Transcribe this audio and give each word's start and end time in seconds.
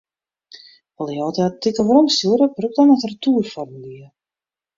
Wolle 0.95 1.13
jo 1.17 1.27
it 1.31 1.39
artikel 1.47 1.85
weromstjoere, 1.87 2.45
brûk 2.57 2.73
dan 2.75 2.93
it 2.95 3.07
retoerformulier. 3.11 4.09